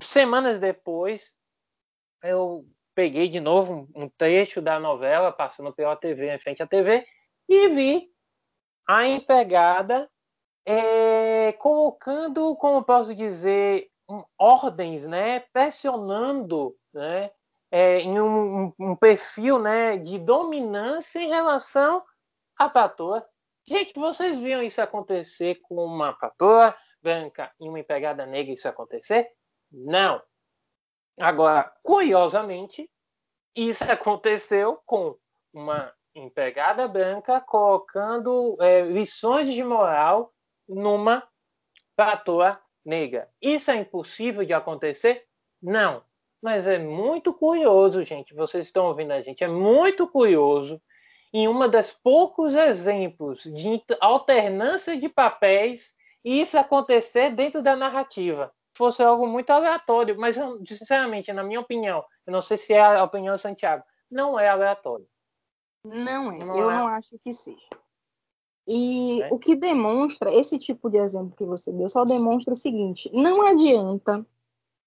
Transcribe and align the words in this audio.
Semanas 0.00 0.60
depois, 0.60 1.34
eu 2.22 2.64
peguei 2.94 3.28
de 3.28 3.40
novo 3.40 3.88
um 3.92 4.08
trecho 4.08 4.62
da 4.62 4.78
novela 4.78 5.32
passando 5.32 5.72
pela 5.72 5.96
TV, 5.96 6.32
em 6.32 6.38
frente 6.38 6.62
à 6.62 6.66
TV, 6.66 7.04
e 7.48 7.68
vi 7.70 8.08
a 8.86 9.04
empregada 9.04 10.08
é, 10.64 11.52
colocando, 11.54 12.54
como 12.54 12.84
posso 12.84 13.12
dizer, 13.16 13.90
ordens, 14.38 15.06
né, 15.06 15.40
pressionando, 15.52 16.76
né, 16.92 17.30
é, 17.70 17.98
em 17.98 18.20
um, 18.20 18.72
um, 18.78 18.96
perfil, 18.96 19.58
né, 19.58 19.96
de 19.96 20.18
dominância 20.18 21.20
em 21.20 21.28
relação 21.28 22.04
à 22.56 22.68
patroa. 22.68 23.26
Gente, 23.66 23.98
vocês 23.98 24.38
viram 24.38 24.62
isso 24.62 24.80
acontecer 24.80 25.56
com 25.62 25.74
uma 25.84 26.12
patroa 26.12 26.76
branca 27.02 27.52
e 27.60 27.68
uma 27.68 27.80
empregada 27.80 28.24
negra 28.24 28.52
isso 28.52 28.68
acontecer? 28.68 29.30
Não. 29.70 30.22
Agora, 31.20 31.72
curiosamente, 31.82 32.88
isso 33.54 33.82
aconteceu 33.90 34.80
com 34.86 35.16
uma 35.52 35.92
empregada 36.14 36.86
branca 36.86 37.40
colocando 37.40 38.56
é, 38.60 38.82
lições 38.82 39.50
de 39.52 39.62
moral 39.62 40.32
numa 40.68 41.26
patroa 41.94 42.60
negra. 42.86 43.28
Isso 43.42 43.70
é 43.70 43.76
impossível 43.76 44.44
de 44.44 44.52
acontecer? 44.52 45.24
Não. 45.60 46.02
Mas 46.40 46.66
é 46.66 46.78
muito 46.78 47.32
curioso, 47.34 48.04
gente. 48.04 48.34
Vocês 48.34 48.66
estão 48.66 48.86
ouvindo 48.86 49.10
a 49.10 49.20
gente? 49.20 49.42
É 49.42 49.48
muito 49.48 50.06
curioso. 50.06 50.80
Em 51.32 51.48
uma 51.48 51.68
das 51.68 51.90
poucos 51.90 52.54
exemplos 52.54 53.42
de 53.42 53.82
alternância 54.00 54.96
de 54.96 55.08
papéis, 55.08 55.94
isso 56.24 56.56
acontecer 56.56 57.30
dentro 57.30 57.62
da 57.62 57.74
narrativa. 57.74 58.52
Fosse 58.76 59.02
algo 59.02 59.26
muito 59.26 59.50
aleatório, 59.50 60.16
mas 60.18 60.36
sinceramente, 60.66 61.32
na 61.32 61.42
minha 61.42 61.60
opinião, 61.60 62.04
eu 62.26 62.32
não 62.32 62.42
sei 62.42 62.56
se 62.56 62.72
é 62.72 62.80
a 62.80 63.02
opinião 63.02 63.34
do 63.34 63.40
Santiago, 63.40 63.82
não 64.10 64.38
é 64.38 64.48
aleatório. 64.48 65.06
Não 65.84 66.32
é, 66.32 66.44
não 66.44 66.58
eu 66.58 66.70
é. 66.70 66.74
não 66.74 66.88
acho 66.88 67.18
que 67.18 67.32
seja. 67.32 67.58
E 68.66 69.22
é. 69.22 69.32
o 69.32 69.38
que 69.38 69.54
demonstra, 69.54 70.32
esse 70.32 70.58
tipo 70.58 70.90
de 70.90 70.98
exemplo 70.98 71.36
que 71.36 71.44
você 71.44 71.72
deu, 71.72 71.88
só 71.88 72.04
demonstra 72.04 72.54
o 72.54 72.56
seguinte: 72.56 73.10
não 73.12 73.46
adianta 73.46 74.26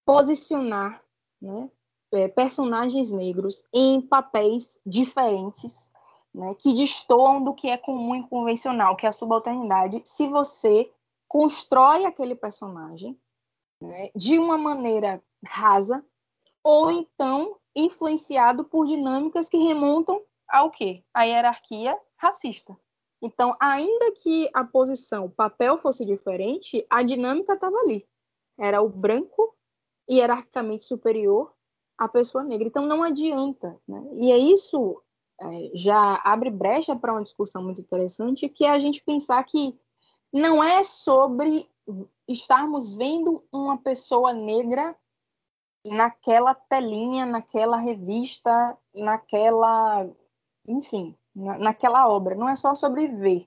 posicionar 0.04 1.02
né, 1.40 1.70
é, 2.12 2.28
personagens 2.28 3.10
negros 3.10 3.64
em 3.72 4.00
papéis 4.00 4.78
diferentes, 4.84 5.90
né, 6.34 6.54
que 6.54 6.74
destoam 6.74 7.42
do 7.42 7.54
que 7.54 7.68
é 7.68 7.78
comum 7.78 8.14
e 8.14 8.26
convencional, 8.28 8.96
que 8.96 9.06
é 9.06 9.08
a 9.08 9.12
subalternidade, 9.12 10.02
se 10.04 10.28
você 10.28 10.90
constrói 11.26 12.04
aquele 12.04 12.34
personagem 12.34 13.18
né, 13.80 14.10
de 14.14 14.38
uma 14.38 14.58
maneira 14.58 15.22
rasa, 15.46 16.04
ou 16.62 16.90
então 16.90 17.56
influenciado 17.74 18.64
por 18.64 18.86
dinâmicas 18.86 19.48
que 19.48 19.56
remontam 19.56 20.20
ao 20.46 20.70
quê? 20.70 21.02
A 21.14 21.22
hierarquia 21.22 21.96
racista. 22.16 22.76
Então, 23.22 23.54
ainda 23.60 24.12
que 24.12 24.48
a 24.54 24.64
posição, 24.64 25.26
o 25.26 25.30
papel 25.30 25.78
fosse 25.78 26.04
diferente, 26.04 26.84
a 26.88 27.02
dinâmica 27.02 27.54
estava 27.54 27.76
ali. 27.78 28.06
Era 28.58 28.80
o 28.80 28.88
branco 28.88 29.54
hierarquicamente 30.10 30.84
superior 30.84 31.52
à 31.98 32.08
pessoa 32.08 32.42
negra. 32.42 32.66
Então, 32.66 32.86
não 32.86 33.02
adianta. 33.02 33.78
Né? 33.86 34.02
E 34.14 34.32
é 34.32 34.38
isso 34.38 35.02
é, 35.40 35.70
já 35.74 36.20
abre 36.24 36.50
brecha 36.50 36.94
para 36.94 37.12
uma 37.12 37.22
discussão 37.22 37.62
muito 37.62 37.80
interessante, 37.80 38.48
que 38.48 38.64
é 38.64 38.70
a 38.70 38.80
gente 38.80 39.02
pensar 39.02 39.42
que 39.44 39.78
não 40.32 40.62
é 40.62 40.82
sobre 40.82 41.68
estarmos 42.28 42.94
vendo 42.94 43.42
uma 43.52 43.78
pessoa 43.78 44.32
negra 44.32 44.96
naquela 45.84 46.54
telinha, 46.54 47.24
naquela 47.24 47.76
revista, 47.76 48.76
naquela, 48.94 50.08
enfim, 50.68 51.16
na, 51.34 51.58
naquela 51.58 52.08
obra. 52.08 52.34
Não 52.34 52.48
é 52.48 52.54
só 52.54 52.74
sobre 52.74 53.08
ver, 53.08 53.46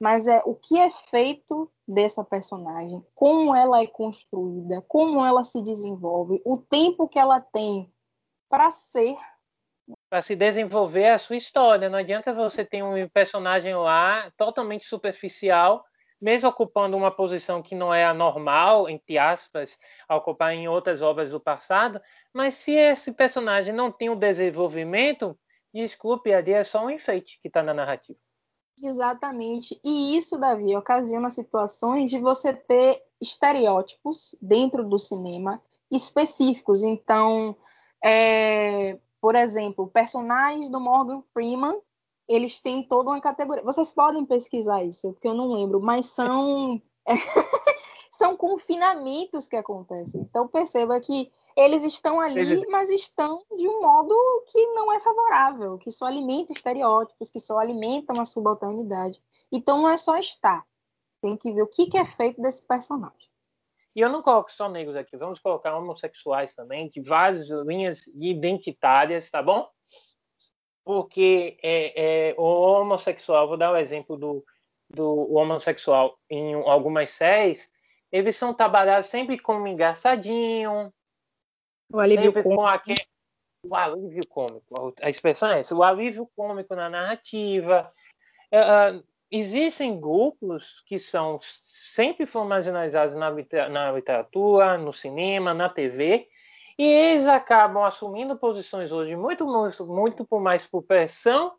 mas 0.00 0.26
é 0.26 0.42
o 0.44 0.54
que 0.54 0.78
é 0.78 0.90
feito 0.90 1.70
dessa 1.86 2.24
personagem, 2.24 3.04
como 3.14 3.54
ela 3.54 3.80
é 3.82 3.86
construída, 3.86 4.82
como 4.88 5.24
ela 5.24 5.44
se 5.44 5.62
desenvolve, 5.62 6.40
o 6.44 6.58
tempo 6.58 7.08
que 7.08 7.18
ela 7.18 7.40
tem 7.40 7.92
para 8.48 8.70
ser 8.70 9.16
para 10.08 10.22
se 10.22 10.34
desenvolver 10.34 11.08
a 11.08 11.18
sua 11.18 11.36
história. 11.36 11.90
Não 11.90 11.98
adianta 11.98 12.32
você 12.32 12.64
ter 12.64 12.82
um 12.82 13.08
personagem 13.08 13.74
lá 13.74 14.30
totalmente 14.36 14.86
superficial, 14.86 15.84
mesmo 16.20 16.48
ocupando 16.48 16.96
uma 16.96 17.10
posição 17.10 17.60
que 17.60 17.74
não 17.74 17.92
é 17.92 18.04
a 18.04 18.14
normal, 18.14 18.88
entre 18.88 19.18
aspas, 19.18 19.76
ocupar 20.08 20.54
em 20.54 20.66
outras 20.66 21.02
obras 21.02 21.32
do 21.32 21.40
passado, 21.40 22.00
mas 22.32 22.54
se 22.54 22.72
esse 22.72 23.12
personagem 23.12 23.74
não 23.74 23.92
tem 23.92 24.08
um 24.08 24.16
desenvolvimento, 24.16 25.38
desculpe, 25.74 26.32
ali 26.32 26.52
é 26.52 26.62
só 26.64 26.84
um 26.84 26.90
enfeite 26.90 27.38
que 27.42 27.48
está 27.48 27.62
na 27.62 27.74
narrativa. 27.74 28.18
Exatamente. 28.82 29.80
E 29.84 30.16
isso, 30.16 30.38
Davi, 30.38 30.76
ocasiona 30.76 31.30
situações 31.30 32.10
de 32.10 32.18
você 32.18 32.52
ter 32.52 33.02
estereótipos 33.20 34.34
dentro 34.40 34.88
do 34.88 34.98
cinema 34.98 35.62
específicos. 35.90 36.82
Então, 36.82 37.56
é, 38.02 38.98
por 39.20 39.34
exemplo, 39.34 39.86
personagens 39.88 40.68
do 40.68 40.80
Morgan 40.80 41.22
Freeman, 41.32 41.80
eles 42.28 42.58
têm 42.60 42.82
toda 42.82 43.10
uma 43.10 43.20
categoria. 43.20 43.62
Vocês 43.62 43.92
podem 43.92 44.24
pesquisar 44.24 44.82
isso, 44.82 45.12
porque 45.12 45.28
eu 45.28 45.34
não 45.34 45.52
lembro, 45.52 45.80
mas 45.80 46.06
são 46.06 46.80
são 48.16 48.36
confinamentos 48.36 49.48
que 49.48 49.56
acontecem. 49.56 50.20
Então 50.20 50.46
perceba 50.46 51.00
que 51.00 51.32
eles 51.56 51.84
estão 51.84 52.20
ali, 52.20 52.40
eles... 52.40 52.62
mas 52.70 52.88
estão 52.88 53.44
de 53.56 53.68
um 53.68 53.80
modo 53.80 54.14
que 54.50 54.66
não 54.68 54.92
é 54.92 55.00
favorável, 55.00 55.78
que 55.78 55.90
só 55.90 56.06
alimenta 56.06 56.52
estereótipos, 56.52 57.30
que 57.30 57.40
só 57.40 57.58
alimentam 57.58 58.20
a 58.20 58.24
subalternidade. 58.24 59.20
Então 59.50 59.82
não 59.82 59.90
é 59.90 59.96
só 59.96 60.16
estar, 60.16 60.64
tem 61.20 61.36
que 61.36 61.52
ver 61.52 61.62
o 61.62 61.66
que, 61.66 61.86
que 61.86 61.98
é 61.98 62.04
feito 62.04 62.40
desse 62.40 62.64
personagem. 62.66 63.28
E 63.96 64.00
eu 64.00 64.08
não 64.08 64.22
coloco 64.22 64.50
só 64.50 64.68
negros 64.68 64.96
aqui, 64.96 65.16
vamos 65.16 65.40
colocar 65.40 65.76
homossexuais 65.76 66.54
também, 66.54 66.88
de 66.88 67.00
várias 67.00 67.48
linhas 67.48 68.06
identitárias, 68.14 69.28
tá 69.30 69.42
bom? 69.42 69.68
Porque 70.84 71.56
é, 71.62 72.30
é, 72.30 72.34
o 72.36 72.42
homossexual, 72.42 73.48
vou 73.48 73.56
dar 73.56 73.72
o 73.72 73.74
um 73.74 73.78
exemplo 73.78 74.16
do, 74.16 74.44
do 74.88 75.34
homossexual 75.34 76.16
em 76.28 76.54
algumas 76.54 77.10
séries, 77.10 77.68
eles 78.14 78.36
são 78.36 78.54
trabalhados 78.54 79.08
sempre 79.08 79.36
como 79.36 79.66
engraçadinho, 79.66 80.94
o 81.92 81.98
alívio 81.98 82.26
sempre 82.26 82.44
cômico. 82.44 82.62
com 82.62 82.66
aquele, 82.68 83.06
o 83.66 83.74
alívio 83.74 84.28
cômico, 84.28 84.94
a 85.02 85.10
expressão 85.10 85.50
é 85.50 85.58
essa, 85.58 85.74
o 85.74 85.82
alívio 85.82 86.30
cômico 86.36 86.76
na 86.76 86.88
narrativa. 86.88 87.92
Uh, 88.52 89.04
existem 89.32 89.98
grupos 89.98 90.80
que 90.86 90.96
são 90.96 91.40
sempre 91.42 92.24
foram 92.24 92.46
marginalizados 92.46 93.16
na, 93.16 93.32
na 93.68 93.90
literatura, 93.90 94.78
no 94.78 94.92
cinema, 94.92 95.52
na 95.52 95.68
TV, 95.68 96.28
e 96.78 96.86
eles 96.86 97.26
acabam 97.26 97.82
assumindo 97.82 98.38
posições 98.38 98.92
hoje 98.92 99.16
muito, 99.16 99.44
muito, 99.44 99.84
muito 99.86 100.24
por 100.24 100.40
mais 100.40 100.64
por 100.64 100.84
pressão 100.84 101.56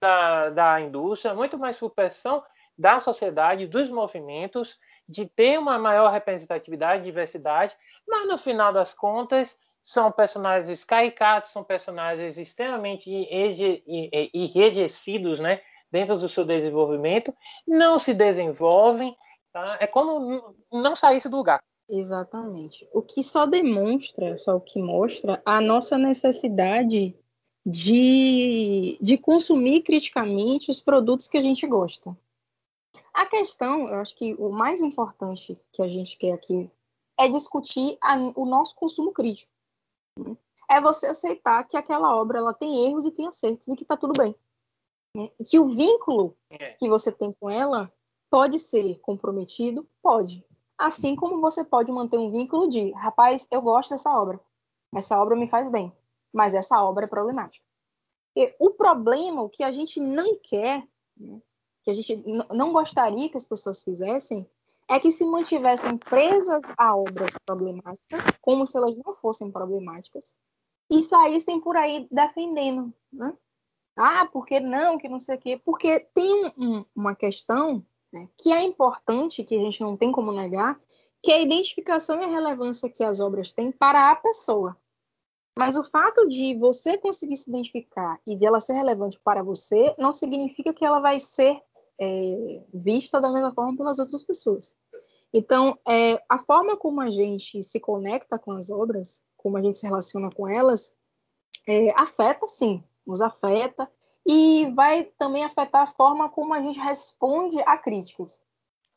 da, 0.00 0.48
da 0.48 0.80
indústria, 0.80 1.34
muito 1.34 1.58
mais 1.58 1.78
por 1.78 1.90
pressão 1.90 2.42
da 2.78 2.98
sociedade, 2.98 3.66
dos 3.66 3.90
movimentos, 3.90 4.78
de 5.08 5.26
ter 5.26 5.58
uma 5.58 5.78
maior 5.78 6.10
representatividade, 6.10 7.04
diversidade, 7.04 7.76
mas 8.06 8.26
no 8.26 8.38
final 8.38 8.72
das 8.72 8.92
contas 8.92 9.56
são 9.82 10.10
personagens 10.10 10.84
caricatos, 10.84 11.50
são 11.50 11.62
personagens 11.62 12.38
extremamente 12.38 13.08
enrijecidos, 14.34 15.38
né, 15.38 15.60
dentro 15.90 16.18
do 16.18 16.28
seu 16.28 16.44
desenvolvimento, 16.44 17.32
não 17.66 17.98
se 17.98 18.12
desenvolvem, 18.12 19.16
tá? 19.52 19.78
é 19.80 19.86
como 19.86 20.54
não 20.72 20.96
saísse 20.96 21.28
do 21.28 21.36
lugar. 21.36 21.62
Exatamente. 21.88 22.88
O 22.92 23.00
que 23.00 23.22
só 23.22 23.46
demonstra, 23.46 24.36
só 24.36 24.56
o 24.56 24.60
que 24.60 24.80
mostra 24.80 25.40
a 25.44 25.60
nossa 25.60 25.96
necessidade 25.96 27.16
de, 27.64 28.98
de 29.00 29.16
consumir 29.16 29.82
criticamente 29.82 30.70
os 30.70 30.80
produtos 30.80 31.28
que 31.28 31.36
a 31.36 31.42
gente 31.42 31.66
gosta. 31.66 32.16
A 33.16 33.24
questão, 33.24 33.88
eu 33.88 33.94
acho 33.94 34.14
que 34.14 34.34
o 34.34 34.50
mais 34.50 34.82
importante 34.82 35.58
que 35.72 35.80
a 35.80 35.88
gente 35.88 36.18
quer 36.18 36.32
aqui 36.32 36.70
é 37.18 37.26
discutir 37.26 37.96
a, 38.02 38.14
o 38.34 38.44
nosso 38.44 38.74
consumo 38.74 39.10
crítico. 39.10 39.50
Né? 40.18 40.36
É 40.70 40.82
você 40.82 41.06
aceitar 41.06 41.64
que 41.64 41.78
aquela 41.78 42.14
obra 42.14 42.36
ela 42.36 42.52
tem 42.52 42.86
erros 42.86 43.06
e 43.06 43.10
tem 43.10 43.26
acertos 43.26 43.68
e 43.68 43.74
que 43.74 43.84
está 43.84 43.96
tudo 43.96 44.12
bem. 44.12 44.36
Né? 45.16 45.30
E 45.40 45.44
que 45.44 45.58
o 45.58 45.66
vínculo 45.66 46.36
é. 46.50 46.74
que 46.74 46.90
você 46.90 47.10
tem 47.10 47.32
com 47.32 47.48
ela 47.48 47.90
pode 48.28 48.58
ser 48.58 48.98
comprometido? 48.98 49.88
Pode. 50.02 50.46
Assim 50.76 51.16
como 51.16 51.40
você 51.40 51.64
pode 51.64 51.90
manter 51.90 52.18
um 52.18 52.30
vínculo 52.30 52.68
de, 52.68 52.90
rapaz, 52.90 53.48
eu 53.50 53.62
gosto 53.62 53.88
dessa 53.90 54.10
obra, 54.10 54.38
essa 54.94 55.18
obra 55.18 55.34
me 55.34 55.48
faz 55.48 55.70
bem, 55.70 55.90
mas 56.34 56.52
essa 56.52 56.84
obra 56.84 57.06
é 57.06 57.08
problemática. 57.08 57.64
E 58.36 58.54
o 58.58 58.72
problema, 58.72 59.40
o 59.40 59.48
que 59.48 59.62
a 59.62 59.72
gente 59.72 59.98
não 59.98 60.38
quer, 60.38 60.86
né, 61.16 61.40
que 61.86 61.90
a 61.92 61.94
gente 61.94 62.20
não 62.50 62.72
gostaria 62.72 63.28
que 63.28 63.36
as 63.36 63.46
pessoas 63.46 63.80
fizessem, 63.80 64.44
é 64.90 64.98
que 64.98 65.12
se 65.12 65.24
mantivessem 65.24 65.96
presas 65.96 66.64
a 66.76 66.96
obras 66.96 67.32
problemáticas, 67.46 68.24
como 68.40 68.66
se 68.66 68.76
elas 68.76 68.98
não 68.98 69.14
fossem 69.14 69.52
problemáticas, 69.52 70.34
e 70.90 71.00
saíssem 71.00 71.60
por 71.60 71.76
aí 71.76 72.08
defendendo, 72.10 72.92
né? 73.12 73.32
Ah, 73.96 74.26
porque 74.26 74.58
não, 74.58 74.98
que 74.98 75.08
não 75.08 75.20
sei 75.20 75.36
o 75.36 75.38
quê. 75.38 75.62
Porque 75.64 76.00
tem 76.12 76.52
um, 76.58 76.82
uma 76.94 77.14
questão 77.14 77.86
né, 78.12 78.28
que 78.36 78.52
é 78.52 78.62
importante, 78.62 79.44
que 79.44 79.56
a 79.56 79.60
gente 79.60 79.80
não 79.80 79.96
tem 79.96 80.10
como 80.10 80.32
negar, 80.32 80.78
que 81.22 81.30
é 81.30 81.36
a 81.36 81.42
identificação 81.42 82.20
e 82.20 82.24
a 82.24 82.28
relevância 82.28 82.90
que 82.90 83.04
as 83.04 83.20
obras 83.20 83.52
têm 83.52 83.70
para 83.70 84.10
a 84.10 84.16
pessoa. 84.16 84.76
Mas 85.56 85.76
o 85.76 85.84
fato 85.84 86.28
de 86.28 86.56
você 86.56 86.98
conseguir 86.98 87.36
se 87.36 87.48
identificar 87.48 88.20
e 88.26 88.36
de 88.36 88.44
ela 88.44 88.60
ser 88.60 88.74
relevante 88.74 89.18
para 89.20 89.42
você 89.42 89.94
não 89.96 90.12
significa 90.12 90.74
que 90.74 90.84
ela 90.84 90.98
vai 90.98 91.18
ser 91.18 91.62
é, 92.00 92.62
vista 92.72 93.20
da 93.20 93.30
mesma 93.30 93.52
forma 93.52 93.76
pelas 93.76 93.98
outras 93.98 94.22
pessoas. 94.22 94.74
Então, 95.32 95.78
é, 95.86 96.22
a 96.28 96.38
forma 96.38 96.76
como 96.76 97.00
a 97.00 97.10
gente 97.10 97.62
se 97.62 97.80
conecta 97.80 98.38
com 98.38 98.52
as 98.52 98.70
obras, 98.70 99.22
como 99.36 99.56
a 99.56 99.62
gente 99.62 99.78
se 99.78 99.86
relaciona 99.86 100.30
com 100.30 100.48
elas, 100.48 100.94
é, 101.66 101.90
afeta 102.00 102.46
sim, 102.46 102.82
nos 103.06 103.20
afeta 103.20 103.90
e 104.26 104.70
vai 104.74 105.04
também 105.18 105.44
afetar 105.44 105.82
a 105.82 105.92
forma 105.94 106.28
como 106.28 106.52
a 106.52 106.60
gente 106.60 106.80
responde 106.80 107.60
a 107.60 107.76
críticas. 107.76 108.42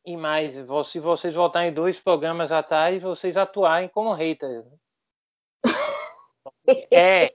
E 0.06 0.18
mais, 0.18 0.56
se 0.86 1.00
vocês 1.00 1.36
voltarem 1.36 1.74
dois 1.74 2.00
programas 2.00 2.52
atrás, 2.52 3.02
vocês 3.02 3.38
atuarem 3.38 3.90
como 3.90 4.14
haters. 4.14 4.66
É, 6.92 7.34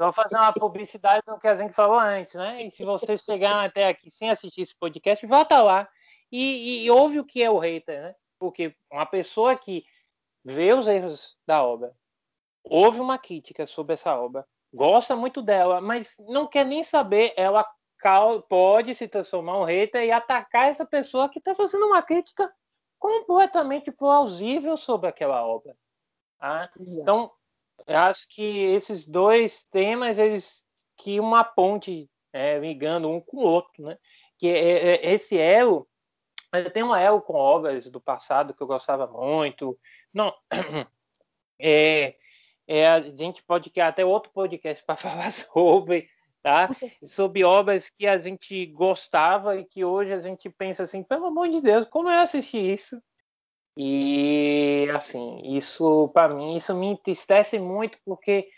só 0.00 0.12
fazer 0.12 0.36
uma 0.36 0.52
publicidade 0.52 1.22
do 1.26 1.38
que 1.38 1.48
a 1.48 1.56
gente 1.56 1.72
falou 1.72 1.98
antes, 1.98 2.34
né? 2.34 2.62
E 2.62 2.70
se 2.70 2.84
vocês 2.84 3.22
chegaram 3.22 3.60
até 3.60 3.88
aqui 3.88 4.08
sem 4.08 4.30
assistir 4.30 4.62
esse 4.62 4.78
podcast, 4.78 5.26
volta 5.26 5.60
lá 5.60 5.88
e, 6.30 6.84
e 6.84 6.90
ouve 6.90 7.18
o 7.18 7.24
que 7.24 7.42
é 7.42 7.50
o 7.50 7.58
hater, 7.58 8.00
né? 8.00 8.14
Porque 8.38 8.74
uma 8.90 9.04
pessoa 9.04 9.56
que 9.56 9.84
vê 10.44 10.72
os 10.72 10.86
erros 10.86 11.36
da 11.44 11.64
obra, 11.64 11.92
ouve 12.62 13.00
uma 13.00 13.18
crítica 13.18 13.66
sobre 13.66 13.94
essa 13.94 14.16
obra, 14.16 14.46
gosta 14.72 15.16
muito 15.16 15.42
dela, 15.42 15.80
mas 15.80 16.14
não 16.20 16.46
quer 16.46 16.64
nem 16.64 16.84
saber, 16.84 17.34
ela 17.36 17.66
pode 18.48 18.94
se 18.94 19.08
transformar 19.08 19.58
um 19.58 19.64
hater 19.64 20.04
e 20.04 20.12
atacar 20.12 20.68
essa 20.68 20.86
pessoa 20.86 21.28
que 21.28 21.40
está 21.40 21.56
fazendo 21.56 21.86
uma 21.86 22.00
crítica 22.00 22.48
completamente 22.98 23.90
plausível 23.90 24.76
sobre 24.76 25.08
aquela 25.08 25.44
obra. 25.44 25.76
Tá? 26.38 26.70
Então, 27.00 27.32
eu 27.86 27.96
acho 27.98 28.26
que 28.28 28.42
esses 28.42 29.06
dois 29.06 29.64
temas, 29.64 30.18
eles 30.18 30.64
que 30.96 31.20
uma 31.20 31.44
ponte 31.44 32.10
é, 32.32 32.58
ligando 32.58 33.08
um 33.08 33.20
com 33.20 33.38
o 33.38 33.40
outro, 33.42 33.82
né? 33.82 33.96
Que 34.36 34.48
é, 34.48 34.58
é, 34.58 35.06
é 35.06 35.14
esse 35.14 35.38
elo, 35.38 35.88
tem 36.72 36.82
um 36.82 36.94
elo 36.94 37.20
com 37.20 37.34
obras 37.34 37.90
do 37.90 38.00
passado 38.00 38.54
que 38.54 38.62
eu 38.62 38.66
gostava 38.66 39.06
muito. 39.06 39.78
Não, 40.12 40.34
é, 41.60 42.14
é, 42.66 42.86
a 42.86 43.00
gente 43.00 43.42
pode 43.42 43.70
criar 43.70 43.88
até 43.88 44.04
outro 44.04 44.30
podcast 44.32 44.84
para 44.84 44.96
falar 44.96 45.30
sobre, 45.30 46.08
tá? 46.42 46.68
Sobre 47.04 47.44
obras 47.44 47.90
que 47.90 48.06
a 48.06 48.18
gente 48.18 48.66
gostava 48.66 49.56
e 49.56 49.64
que 49.64 49.84
hoje 49.84 50.12
a 50.12 50.20
gente 50.20 50.48
pensa 50.50 50.82
assim, 50.82 51.02
pelo 51.02 51.26
amor 51.26 51.48
de 51.48 51.60
Deus, 51.60 51.86
como 51.88 52.08
eu 52.08 52.18
assisti 52.18 52.58
isso? 52.58 53.00
E 53.80 54.90
assim, 54.92 55.56
isso 55.56 56.08
para 56.08 56.34
mim 56.34 56.56
isso 56.56 56.74
me 56.74 56.88
entristece 56.88 57.60
muito 57.60 57.96
porque 58.04 58.50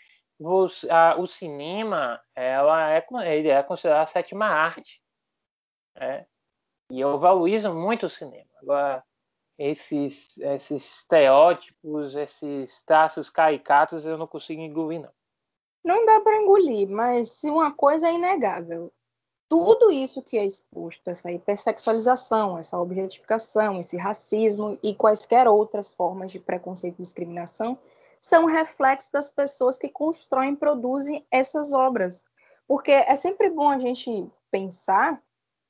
a, 0.89 1.15
o 1.19 1.27
cinema 1.27 2.19
ela 2.35 2.91
é 2.91 3.05
ele 3.27 3.49
é 3.49 3.61
considerado 3.61 4.01
a 4.01 4.07
sétima 4.07 4.47
arte, 4.47 4.99
né? 5.95 6.25
E 6.89 6.99
eu 6.99 7.19
valorizo 7.19 7.71
muito 7.71 8.07
o 8.07 8.09
cinema. 8.09 8.49
Agora 8.63 9.03
esses, 9.59 10.39
esses 10.39 11.01
estereótipos, 11.01 12.15
esses 12.15 12.83
traços 12.83 13.29
caricatos, 13.29 14.03
eu 14.03 14.17
não 14.17 14.25
consigo 14.25 14.59
engolir, 14.59 15.01
não. 15.01 15.13
Não 15.85 16.03
dá 16.03 16.19
para 16.19 16.41
engolir, 16.41 16.89
mas 16.89 17.43
uma 17.43 17.71
coisa 17.71 18.07
é 18.07 18.13
inegável. 18.13 18.91
Tudo 19.51 19.91
isso 19.91 20.21
que 20.21 20.37
é 20.37 20.45
exposto, 20.45 21.09
essa 21.09 21.29
hipersexualização, 21.29 22.57
essa 22.57 22.79
objetificação, 22.79 23.81
esse 23.81 23.97
racismo 23.97 24.79
e 24.81 24.95
quaisquer 24.95 25.45
outras 25.45 25.93
formas 25.93 26.31
de 26.31 26.39
preconceito 26.39 26.99
e 26.99 27.01
discriminação, 27.01 27.77
são 28.21 28.45
reflexos 28.45 29.11
das 29.11 29.29
pessoas 29.29 29.77
que 29.77 29.89
constroem 29.89 30.53
e 30.53 30.55
produzem 30.55 31.27
essas 31.29 31.73
obras. 31.73 32.23
Porque 32.65 32.93
é 32.93 33.13
sempre 33.17 33.49
bom 33.49 33.67
a 33.67 33.77
gente 33.77 34.25
pensar 34.49 35.21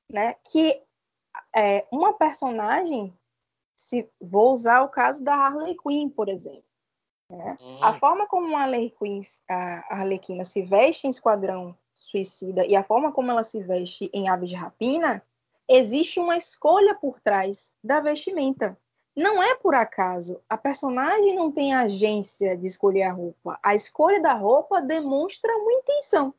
né, 0.08 0.36
que 0.52 0.80
é, 1.56 1.88
uma 1.92 2.14
personagem 2.14 3.12
se 3.76 4.08
vou 4.22 4.54
usar 4.54 4.84
o 4.84 4.90
caso 4.90 5.24
da 5.24 5.34
Harley 5.34 5.76
Quinn, 5.76 6.08
por 6.08 6.30
exemplo. 6.30 6.64
Né? 7.28 7.58
Hum. 7.60 7.84
A 7.84 7.94
forma 7.94 8.28
como 8.28 8.56
a 8.56 8.62
Harley 8.62 8.92
Quinn, 8.92 9.22
a 9.50 9.96
Arlequina 9.96 10.46
se 10.46 10.62
veste 10.62 11.08
em 11.08 11.10
Esquadrão 11.10 11.76
Suicida 12.02 12.66
e 12.66 12.76
a 12.76 12.84
forma 12.84 13.12
como 13.12 13.30
ela 13.30 13.44
se 13.44 13.62
veste 13.62 14.10
em 14.12 14.28
Aves 14.28 14.50
de 14.50 14.56
Rapina, 14.56 15.24
existe 15.70 16.20
uma 16.20 16.36
escolha 16.36 16.96
por 16.96 17.20
trás 17.20 17.74
da 17.84 18.00
vestimenta. 18.00 18.78
Não 19.16 19.42
é 19.42 19.56
por 19.56 19.76
acaso. 19.76 20.42
A 20.50 20.58
personagem 20.58 21.36
não 21.36 21.52
tem 21.52 21.74
agência 21.74 22.58
de 22.58 22.66
escolher 22.66 23.04
a 23.04 23.14
roupa. 23.14 23.60
A 23.62 23.76
escolha 23.76 24.20
da 24.20 24.34
roupa 24.34 24.82
demonstra 24.82 25.56
uma 25.56 25.74
intenção. 25.74 26.34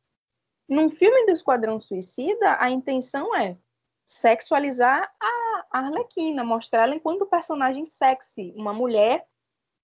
Num 0.69 0.91
filme 0.91 1.27
do 1.27 1.33
Esquadrão 1.33 1.79
Suicida, 1.79 2.57
a 2.59 2.71
intenção 2.71 3.35
é 3.37 3.57
sexualizar 4.05 5.15
a 5.21 5.67
Arlequina, 5.71 6.43
mostrar 6.43 6.85
ela 6.85 6.95
enquanto 6.95 7.27
personagem 7.27 7.87
sexy, 7.87 8.53
uma 8.57 8.73
mulher, 8.73 9.27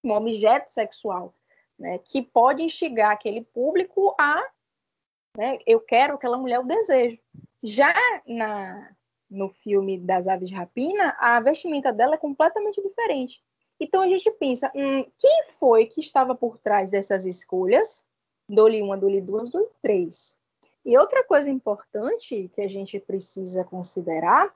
um 0.02 0.12
objeto 0.12 0.68
sexual, 0.70 1.34
né, 1.78 1.98
que 1.98 2.20
pode 2.20 2.62
instigar 2.62 3.12
aquele 3.12 3.44
público 3.44 4.14
a, 4.18 4.42
né, 5.38 5.56
eu 5.64 5.78
quero 5.78 6.14
aquela 6.14 6.36
mulher, 6.36 6.58
o 6.58 6.66
desejo. 6.66 7.16
Já 7.62 7.94
na, 8.26 8.90
no 9.30 9.48
filme 9.50 9.96
das 9.96 10.26
Aves 10.26 10.48
de 10.48 10.54
Rapina, 10.54 11.16
a 11.20 11.38
vestimenta 11.38 11.92
dela 11.92 12.16
é 12.16 12.18
completamente 12.18 12.82
diferente. 12.82 13.40
Então 13.78 14.02
a 14.02 14.08
gente 14.08 14.28
pensa, 14.32 14.68
hum, 14.74 15.04
quem 15.16 15.44
foi 15.56 15.86
que 15.86 16.00
estava 16.00 16.34
por 16.34 16.58
trás 16.58 16.90
dessas 16.90 17.24
escolhas? 17.24 18.04
Dole 18.48 18.82
uma, 18.82 18.98
dole 18.98 19.20
duas, 19.20 19.52
dole 19.52 19.68
três. 19.80 20.36
E 20.84 20.98
outra 20.98 21.22
coisa 21.22 21.48
importante 21.48 22.50
que 22.52 22.60
a 22.60 22.68
gente 22.68 22.98
precisa 22.98 23.62
considerar 23.62 24.52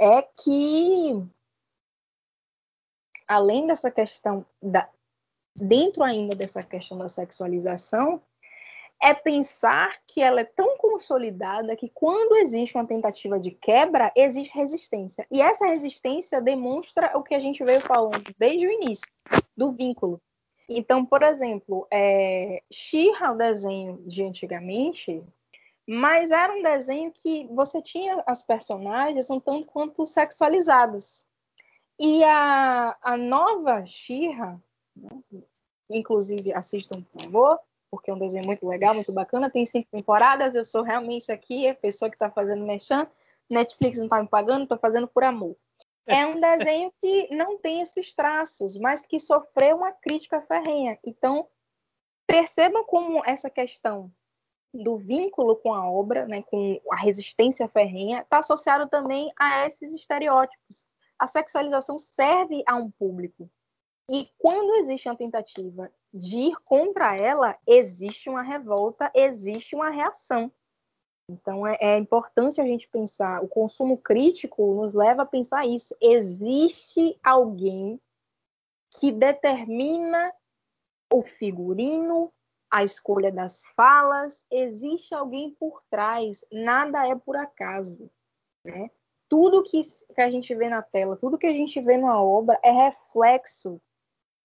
é 0.00 0.22
que, 0.22 1.20
além 3.26 3.66
dessa 3.66 3.90
questão, 3.90 4.46
da, 4.62 4.88
dentro 5.56 6.04
ainda 6.04 6.36
dessa 6.36 6.62
questão 6.62 6.98
da 6.98 7.08
sexualização, 7.08 8.22
é 9.02 9.14
pensar 9.14 9.96
que 10.06 10.20
ela 10.20 10.40
é 10.40 10.44
tão 10.44 10.76
consolidada 10.76 11.76
que 11.76 11.88
quando 11.88 12.36
existe 12.36 12.76
uma 12.76 12.86
tentativa 12.86 13.38
de 13.38 13.52
quebra, 13.52 14.12
existe 14.16 14.52
resistência. 14.56 15.26
E 15.30 15.40
essa 15.40 15.66
resistência 15.66 16.40
demonstra 16.40 17.16
o 17.16 17.22
que 17.22 17.34
a 17.34 17.38
gente 17.38 17.62
veio 17.62 17.80
falando 17.80 18.34
desde 18.36 18.66
o 18.66 18.72
início, 18.72 19.06
do 19.56 19.72
vínculo. 19.72 20.20
Então, 20.68 21.04
por 21.04 21.22
exemplo, 21.22 21.86
é, 21.90 22.62
She-Ra, 22.70 23.32
o 23.32 23.36
desenho 23.36 24.02
de 24.06 24.22
antigamente, 24.22 25.22
mas 25.86 26.30
era 26.30 26.52
um 26.52 26.62
desenho 26.62 27.10
que 27.10 27.46
você 27.46 27.80
tinha 27.80 28.22
as 28.26 28.42
personagens 28.42 29.30
um 29.30 29.40
tanto 29.40 29.66
quanto 29.66 30.06
sexualizadas. 30.06 31.24
E 31.98 32.22
a, 32.24 32.96
a 33.00 33.16
nova 33.16 33.86
She-Ra, 33.86 34.56
né, 34.94 35.40
inclusive 35.88 36.52
assistam 36.52 37.02
por 37.02 37.22
favor, 37.22 37.60
porque 37.90 38.10
é 38.10 38.14
um 38.14 38.18
desenho 38.18 38.44
muito 38.46 38.66
legal, 38.66 38.94
muito 38.94 39.12
bacana, 39.12 39.50
tem 39.50 39.64
cinco 39.64 39.88
temporadas, 39.90 40.54
eu 40.54 40.64
sou 40.64 40.82
realmente 40.82 41.32
aqui 41.32 41.68
a 41.68 41.74
pessoa 41.74 42.10
que 42.10 42.16
está 42.16 42.30
fazendo 42.30 42.66
mexão, 42.66 43.06
Netflix 43.50 43.98
não 43.98 44.04
está 44.04 44.22
me 44.22 44.28
pagando, 44.28 44.64
estou 44.64 44.78
fazendo 44.78 45.08
por 45.08 45.24
amor. 45.24 45.56
É 46.06 46.26
um 46.26 46.40
desenho 46.40 46.90
que 47.02 47.34
não 47.34 47.58
tem 47.58 47.82
esses 47.82 48.14
traços, 48.14 48.78
mas 48.78 49.04
que 49.04 49.20
sofreu 49.20 49.76
uma 49.76 49.92
crítica 49.92 50.40
ferrenha. 50.40 50.98
Então, 51.04 51.46
percebam 52.26 52.82
como 52.84 53.22
essa 53.26 53.50
questão 53.50 54.10
do 54.72 54.96
vínculo 54.96 55.56
com 55.56 55.72
a 55.72 55.90
obra, 55.90 56.26
né, 56.26 56.42
com 56.42 56.80
a 56.90 56.96
resistência 56.96 57.68
ferrenha, 57.68 58.20
está 58.20 58.38
associado 58.38 58.88
também 58.88 59.30
a 59.38 59.66
esses 59.66 59.92
estereótipos. 59.92 60.86
A 61.18 61.26
sexualização 61.26 61.98
serve 61.98 62.62
a 62.66 62.76
um 62.76 62.90
público. 62.90 63.50
E 64.10 64.30
quando 64.38 64.76
existe 64.76 65.08
uma 65.08 65.16
tentativa 65.16 65.92
de 66.12 66.38
ir 66.38 66.56
contra 66.64 67.16
ela, 67.16 67.56
existe 67.66 68.30
uma 68.30 68.42
revolta, 68.42 69.10
existe 69.14 69.74
uma 69.74 69.90
reação. 69.90 70.50
Então 71.30 71.66
é, 71.66 71.76
é, 71.80 71.98
importante 71.98 72.60
a 72.60 72.64
gente 72.64 72.88
pensar, 72.88 73.42
o 73.44 73.48
consumo 73.48 73.98
crítico 73.98 74.74
nos 74.74 74.94
leva 74.94 75.22
a 75.22 75.26
pensar 75.26 75.66
isso. 75.66 75.94
Existe 76.00 77.18
alguém 77.22 78.00
que 78.98 79.12
determina 79.12 80.32
o 81.12 81.22
figurino, 81.22 82.32
a 82.70 82.82
escolha 82.82 83.30
das 83.30 83.64
falas, 83.74 84.44
existe 84.50 85.14
alguém 85.14 85.54
por 85.54 85.82
trás, 85.90 86.44
nada 86.50 87.06
é 87.06 87.14
por 87.14 87.36
acaso. 87.36 88.10
Né? 88.64 88.90
Tudo 89.28 89.62
que, 89.62 89.80
que 90.14 90.20
a 90.20 90.30
gente 90.30 90.54
vê 90.54 90.68
na 90.68 90.82
tela, 90.82 91.16
tudo 91.16 91.38
que 91.38 91.46
a 91.46 91.52
gente 91.52 91.80
vê 91.80 91.98
na 91.98 92.20
obra 92.20 92.58
é 92.62 92.70
reflexo 92.70 93.80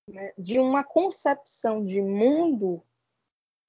né, 0.07 0.33
de 0.38 0.60
uma 0.60 0.83
concepção 0.83 1.86
de 1.86 2.01
mundo 2.01 2.81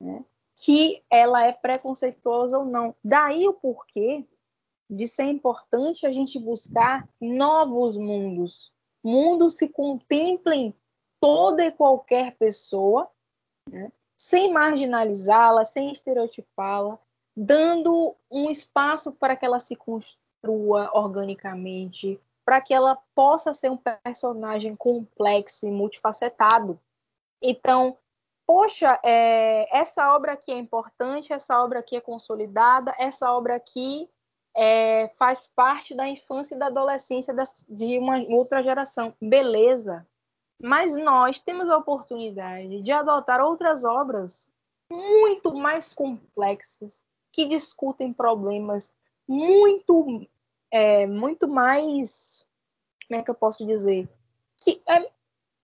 né, 0.00 0.25
que 0.57 1.03
ela 1.11 1.45
é 1.45 1.53
preconceituosa 1.53 2.59
ou 2.59 2.64
não. 2.64 2.95
Daí 3.03 3.47
o 3.49 3.55
porquê 3.55 4.25
de 4.88 5.09
ser 5.09 5.25
importante 5.25 6.07
a 6.07 6.11
gente 6.11 6.38
buscar 6.38 7.09
novos 7.21 7.97
mundos, 7.97 8.73
mundos 9.03 9.57
que 9.57 9.69
contemplem 9.69 10.75
toda 11.21 11.64
e 11.64 11.73
qualquer 11.73 12.37
pessoa, 12.37 13.11
né, 13.69 13.91
sem 14.17 14.53
marginalizá-la, 14.53 15.64
sem 15.64 15.91
estereotipá-la, 15.91 16.99
dando 17.37 18.14
um 18.31 18.50
espaço 18.50 19.12
para 19.12 19.37
que 19.37 19.45
ela 19.45 19.59
se 19.59 19.75
construa 19.75 20.91
organicamente, 20.93 22.21
para 22.45 22.61
que 22.61 22.75
ela 22.75 22.99
possa 23.15 23.55
ser 23.55 23.71
um 23.71 23.77
personagem 23.77 24.77
complexo 24.77 25.67
e 25.67 25.71
multifacetado. 25.71 26.79
Então, 27.43 27.97
poxa, 28.47 28.99
é, 29.03 29.67
essa 29.77 30.15
obra 30.15 30.33
aqui 30.33 30.53
é 30.53 30.59
importante, 30.59 31.33
essa 31.33 31.63
obra 31.63 31.81
aqui 31.81 31.97
é 31.97 32.01
consolidada, 32.01 32.95
essa 32.99 33.33
obra 33.33 33.57
aqui 33.57 34.09
é, 34.57 35.09
faz 35.19 35.47
parte 35.55 35.95
da 35.95 36.09
infância 36.09 36.55
e 36.55 36.59
da 36.59 36.67
adolescência 36.67 37.35
de 37.69 37.99
uma 37.99 38.19
outra 38.29 38.63
geração. 38.63 39.15
Beleza. 39.21 40.07
Mas 40.63 40.97
nós 40.97 41.43
temos 41.43 41.69
a 41.69 41.77
oportunidade 41.77 42.81
de 42.81 42.93
adotar 42.93 43.41
outras 43.41 43.85
obras 43.85 44.49
muito 44.91 45.55
mais 45.55 45.93
complexas, 45.93 47.05
que 47.33 47.47
discutem 47.47 48.13
problemas 48.13 48.93
muito, 49.27 50.27
é, 50.71 51.07
muito 51.07 51.49
mais, 51.49 52.34
como 53.07 53.21
é 53.21 53.23
que 53.23 53.31
eu 53.31 53.35
posso 53.35 53.67
dizer, 53.67 54.09
que 54.61 54.83
é, 54.89 55.11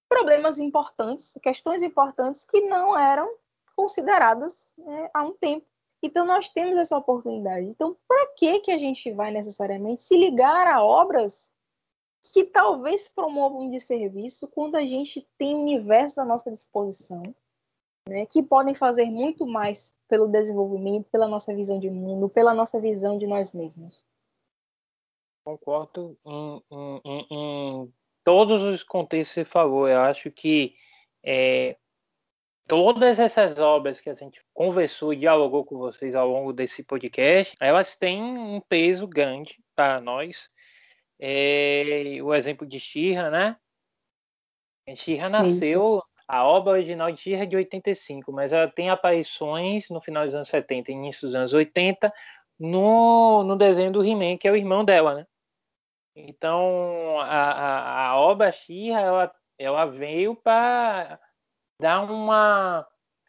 problemas 0.08 0.58
importantes, 0.58 1.38
questões 1.42 1.82
importantes 1.82 2.44
que 2.44 2.60
não 2.62 2.98
eram 2.98 3.32
consideradas 3.76 4.72
né, 4.76 5.10
há 5.14 5.22
um 5.22 5.32
tempo. 5.32 5.66
Então 6.02 6.26
nós 6.26 6.48
temos 6.48 6.76
essa 6.76 6.96
oportunidade. 6.96 7.66
Então, 7.66 7.96
para 8.08 8.26
que 8.36 8.60
que 8.60 8.70
a 8.70 8.78
gente 8.78 9.12
vai 9.12 9.30
necessariamente 9.30 10.02
se 10.02 10.16
ligar 10.16 10.66
a 10.66 10.82
obras 10.82 11.52
que 12.32 12.44
talvez 12.44 13.08
promovam 13.08 13.70
de 13.70 13.80
serviço 13.80 14.48
quando 14.48 14.76
a 14.76 14.84
gente 14.84 15.26
tem 15.38 15.54
o 15.54 15.60
universo 15.60 16.20
à 16.20 16.24
nossa 16.24 16.50
disposição, 16.50 17.22
né, 18.08 18.26
que 18.26 18.42
podem 18.42 18.74
fazer 18.74 19.06
muito 19.06 19.46
mais 19.46 19.94
pelo 20.08 20.26
desenvolvimento, 20.26 21.08
pela 21.10 21.28
nossa 21.28 21.54
visão 21.54 21.78
de 21.78 21.88
mundo, 21.88 22.28
pela 22.28 22.52
nossa 22.52 22.80
visão 22.80 23.16
de 23.16 23.26
nós 23.26 23.52
mesmos. 23.52 24.04
Concordo 25.44 26.18
em, 26.24 26.62
em 26.70 27.00
todos 28.24 28.62
os 28.62 28.82
contextos 28.82 29.34
que 29.34 29.40
você 29.40 29.44
falou. 29.44 29.88
Eu 29.88 30.00
acho 30.00 30.30
que 30.30 30.74
é, 31.24 31.76
todas 32.70 33.18
essas 33.18 33.58
obras 33.58 34.00
que 34.00 34.08
a 34.08 34.14
gente 34.14 34.40
conversou 34.54 35.12
e 35.12 35.16
dialogou 35.16 35.64
com 35.64 35.76
vocês 35.76 36.14
ao 36.14 36.28
longo 36.28 36.52
desse 36.52 36.84
podcast, 36.84 37.56
elas 37.60 37.96
têm 37.96 38.22
um 38.22 38.60
peso 38.60 39.08
grande 39.08 39.58
para 39.74 40.00
nós. 40.00 40.48
É, 41.18 42.18
o 42.22 42.32
exemplo 42.32 42.66
de 42.66 42.78
Shira, 42.78 43.28
né? 43.28 43.56
Shira 44.94 45.28
nasceu, 45.28 45.98
Isso. 45.98 46.06
a 46.28 46.44
obra 46.44 46.74
original 46.74 47.10
de 47.10 47.20
Shira 47.20 47.42
é 47.42 47.46
de 47.46 47.56
85, 47.56 48.32
mas 48.32 48.52
ela 48.52 48.68
tem 48.68 48.88
aparições 48.88 49.88
no 49.90 50.00
final 50.00 50.24
dos 50.24 50.34
anos 50.34 50.48
70 50.48 50.92
início 50.92 51.26
dos 51.26 51.34
anos 51.34 51.52
80 51.52 52.12
no, 52.58 53.42
no 53.42 53.56
desenho 53.56 53.90
do 53.90 54.04
He-Man, 54.04 54.36
que 54.36 54.46
é 54.46 54.52
o 54.52 54.56
irmão 54.56 54.84
dela, 54.84 55.14
né? 55.14 55.26
Então, 56.14 57.18
a, 57.20 57.24
a, 57.24 58.08
a 58.08 58.16
obra 58.18 58.50
Xirra, 58.50 59.00
ela, 59.00 59.34
ela 59.58 59.84
veio 59.86 60.34
para 60.34 61.20
dar 61.80 62.02
uma, 62.02 62.86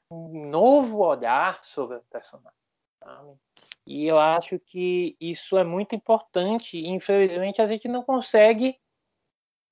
um 0.10 0.50
novo 0.50 1.00
olhar 1.00 1.64
sobre 1.64 1.98
o 1.98 2.04
personagem. 2.10 2.58
Sabe? 3.00 3.38
E 3.86 4.06
eu 4.06 4.20
acho 4.20 4.60
que 4.60 5.16
isso 5.20 5.58
é 5.58 5.64
muito 5.64 5.96
importante. 5.96 6.78
Infelizmente, 6.78 7.62
a 7.62 7.68
gente 7.68 7.88
não 7.88 8.04
consegue 8.04 8.78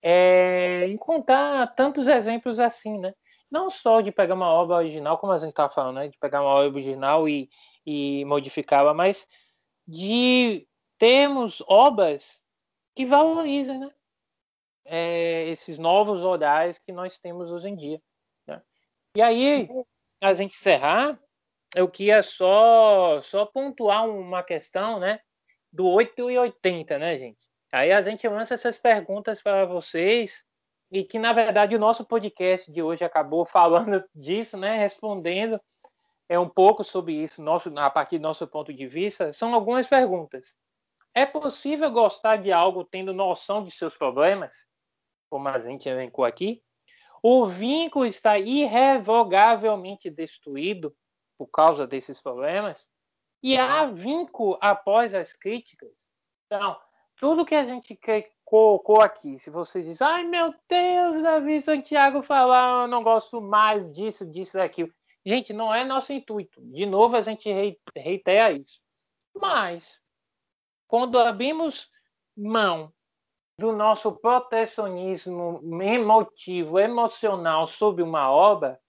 é, 0.01 0.87
encontrar 0.87 1.73
tantos 1.75 2.07
exemplos 2.07 2.59
assim, 2.59 2.97
né? 2.97 3.13
Não 3.51 3.69
só 3.69 4.01
de 4.01 4.11
pegar 4.11 4.35
uma 4.35 4.51
obra 4.51 4.77
original, 4.77 5.17
como 5.17 5.33
a 5.33 5.37
gente 5.37 5.49
estava 5.49 5.69
falando, 5.69 5.95
né? 5.95 6.07
de 6.07 6.17
pegar 6.19 6.41
uma 6.41 6.51
obra 6.51 6.69
original 6.69 7.27
e, 7.27 7.49
e 7.85 8.23
modificá-la, 8.25 8.93
mas 8.93 9.27
de 9.87 10.67
termos 10.99 11.63
obras 11.67 12.41
que 12.99 13.05
valorizem 13.05 13.79
né? 13.79 13.89
É, 14.83 15.47
esses 15.47 15.79
novos 15.79 16.19
olhares 16.19 16.77
que 16.79 16.91
nós 16.91 17.17
temos 17.17 17.49
hoje 17.49 17.69
em 17.69 17.75
dia. 17.77 18.01
Né? 18.45 18.61
E 19.15 19.21
aí, 19.21 19.69
a 20.19 20.33
gente 20.33 20.57
encerrar, 20.57 21.17
eu 21.73 21.87
queria 21.87 22.21
só, 22.21 23.21
só 23.21 23.45
pontuar 23.45 24.05
uma 24.05 24.43
questão 24.43 24.99
né, 24.99 25.21
do 25.71 25.87
8 25.87 26.29
e 26.29 26.37
80, 26.37 26.97
né, 26.99 27.17
gente? 27.17 27.41
Aí 27.71 27.89
a 27.93 28.01
gente 28.01 28.27
lança 28.27 28.55
essas 28.55 28.77
perguntas 28.77 29.41
para 29.41 29.65
vocês 29.65 30.43
e 30.91 31.05
que, 31.05 31.17
na 31.17 31.31
verdade, 31.31 31.77
o 31.77 31.79
nosso 31.79 32.03
podcast 32.03 32.69
de 32.69 32.83
hoje 32.83 33.05
acabou 33.05 33.45
falando 33.47 34.03
disso, 34.13 34.57
né, 34.57 34.77
respondendo 34.77 35.57
é 36.27 36.37
um 36.37 36.49
pouco 36.49 36.83
sobre 36.83 37.13
isso, 37.13 37.41
nosso, 37.41 37.71
a 37.79 37.89
partir 37.89 38.17
do 38.17 38.23
nosso 38.23 38.45
ponto 38.45 38.73
de 38.73 38.85
vista. 38.87 39.31
São 39.31 39.53
algumas 39.53 39.87
perguntas. 39.87 40.53
É 41.19 41.25
possível 41.25 41.91
gostar 41.91 42.37
de 42.37 42.49
algo 42.49 42.85
tendo 42.85 43.11
noção 43.11 43.61
de 43.61 43.71
seus 43.71 43.93
problemas? 43.93 44.55
Como 45.29 45.49
a 45.49 45.59
gente 45.59 45.89
elencou 45.89 46.23
aqui. 46.23 46.63
O 47.21 47.45
vínculo 47.45 48.05
está 48.05 48.39
irrevogavelmente 48.39 50.09
destruído 50.09 50.95
por 51.37 51.47
causa 51.47 51.85
desses 51.85 52.21
problemas? 52.21 52.87
E 53.43 53.57
há 53.57 53.85
vínculo 53.87 54.57
após 54.61 55.13
as 55.13 55.33
críticas? 55.33 55.91
Então, 56.45 56.79
tudo 57.17 57.45
que 57.45 57.55
a 57.55 57.65
gente 57.65 57.99
colocou 58.45 59.01
aqui, 59.01 59.37
se 59.39 59.49
você 59.49 59.81
diz, 59.81 60.01
ai 60.01 60.23
meu 60.23 60.55
Deus, 60.69 61.21
Davi 61.21 61.61
Santiago 61.61 62.21
falar, 62.21 62.83
eu 62.83 62.87
não 62.87 63.03
gosto 63.03 63.41
mais 63.41 63.93
disso, 63.93 64.25
disso, 64.25 64.53
daquilo. 64.53 64.93
Gente, 65.25 65.51
não 65.51 65.75
é 65.75 65.83
nosso 65.83 66.13
intuito. 66.13 66.61
De 66.61 66.85
novo, 66.85 67.17
a 67.17 67.21
gente 67.21 67.49
reitera 67.93 68.53
isso. 68.53 68.79
Mas, 69.35 69.99
quando 70.89 71.19
abrimos 71.19 71.87
mão 72.35 72.91
do 73.59 73.71
nosso 73.71 74.11
protecionismo 74.11 75.61
emotivo, 75.83 76.79
emocional 76.79 77.67
sobre 77.67 78.01
uma 78.01 78.31
obra, 78.31 78.79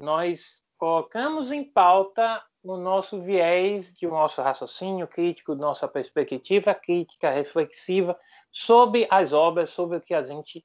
nós 0.00 0.62
colocamos 0.78 1.52
em 1.52 1.62
pauta 1.62 2.42
o 2.62 2.78
nosso 2.78 3.20
viés 3.20 3.92
de 3.92 4.06
nosso 4.06 4.40
raciocínio 4.40 5.06
crítico, 5.06 5.54
nossa 5.54 5.86
perspectiva 5.86 6.74
crítica, 6.74 7.30
reflexiva 7.30 8.18
sobre 8.50 9.06
as 9.10 9.34
obras, 9.34 9.68
sobre 9.68 9.98
o 9.98 10.00
que 10.00 10.14
a 10.14 10.22
gente 10.22 10.64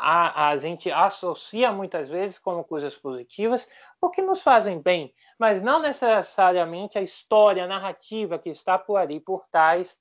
a, 0.00 0.48
a 0.48 0.56
gente 0.56 0.90
associa 0.90 1.70
muitas 1.70 2.08
vezes 2.08 2.38
como 2.38 2.64
coisas 2.64 2.96
positivas, 2.96 3.68
o 4.00 4.08
que 4.08 4.22
nos 4.22 4.40
fazem 4.40 4.80
bem, 4.80 5.14
mas 5.38 5.60
não 5.60 5.78
necessariamente 5.78 6.98
a 6.98 7.02
história, 7.02 7.64
a 7.64 7.68
narrativa 7.68 8.38
que 8.38 8.48
está 8.48 8.78
por 8.78 8.96
ali, 8.96 9.20
por 9.20 9.46
trás, 9.50 9.98